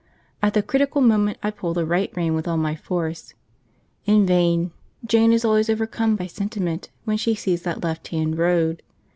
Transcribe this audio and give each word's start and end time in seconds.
At 0.41 0.55
the 0.55 0.63
critical 0.63 0.99
moment 0.99 1.37
I 1.43 1.51
pull 1.51 1.75
the 1.75 1.85
right 1.85 2.11
rein 2.17 2.33
with 2.33 2.47
all 2.47 2.57
my 2.57 2.75
force. 2.75 3.35
In 4.07 4.25
vain: 4.25 4.71
Jane 5.05 5.31
is 5.31 5.45
always 5.45 5.69
overcome 5.69 6.15
by 6.15 6.25
sentiment 6.25 6.89
when 7.03 7.17
she 7.17 7.35
sees 7.35 7.61
that 7.61 7.83
left 7.83 8.07
hand 8.07 8.39
road. 8.39 8.81